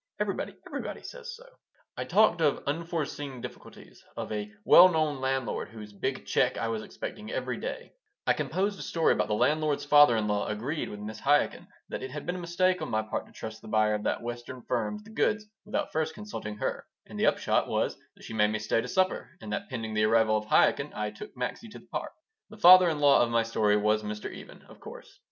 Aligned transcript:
Everybody, 0.19 0.57
everybody 0.65 1.03
says 1.03 1.35
so." 1.35 1.45
I 1.95 2.05
talked 2.05 2.41
of 2.41 2.63
"unforeseen 2.65 3.39
difficulties," 3.39 4.03
of 4.17 4.31
a 4.31 4.51
"well 4.65 4.89
known 4.89 5.21
landlord" 5.21 5.69
whose 5.69 5.93
big 5.93 6.25
check 6.25 6.57
I 6.57 6.69
was 6.69 6.81
expecting 6.81 7.29
every 7.31 7.59
day; 7.59 7.93
I 8.25 8.33
composed 8.33 8.79
a 8.79 8.81
story 8.81 9.13
about 9.13 9.27
that 9.27 9.35
landlord's 9.35 9.85
father 9.85 10.17
in 10.17 10.27
law 10.27 10.47
agreed 10.47 10.89
with 10.89 10.99
Mrs. 10.99 11.21
Chaikin 11.21 11.67
that 11.89 12.01
it 12.01 12.09
had 12.09 12.25
been 12.25 12.33
a 12.37 12.41
mistake 12.41 12.81
on 12.81 12.89
my 12.89 13.03
part 13.03 13.27
to 13.27 13.31
trust 13.31 13.61
the 13.61 13.67
buyer 13.67 13.93
of 13.93 14.01
that 14.05 14.23
Western 14.23 14.63
firm 14.63 14.97
the 15.03 15.11
goods 15.11 15.45
without 15.65 15.91
first 15.91 16.15
consulting 16.15 16.55
her; 16.55 16.87
and 17.05 17.19
the 17.19 17.27
upshot 17.27 17.67
was 17.67 17.95
that 18.15 18.23
she 18.23 18.33
made 18.33 18.49
me 18.49 18.57
stay 18.57 18.81
to 18.81 18.87
supper 18.87 19.29
and 19.39 19.53
that 19.53 19.69
pending 19.69 19.93
the 19.93 20.05
arrival 20.05 20.35
of 20.35 20.47
Chaikin 20.47 20.91
I 20.95 21.11
took 21.11 21.37
Maxie 21.37 21.69
to 21.69 21.77
the 21.77 21.85
Park 21.85 22.11
The 22.49 22.57
father 22.57 22.89
in 22.89 22.97
law 22.97 23.21
of 23.21 23.29
my 23.29 23.43
story 23.43 23.77
was 23.77 24.01
Mr. 24.01 24.31
Even, 24.33 24.63
of 24.63 24.79
course. 24.79 25.19